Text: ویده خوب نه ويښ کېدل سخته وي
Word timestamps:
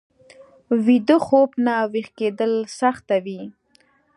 ویده 0.85 1.17
خوب 1.27 1.49
نه 1.65 1.75
ويښ 1.91 2.07
کېدل 2.19 2.53
سخته 2.79 3.15
وي 3.25 3.41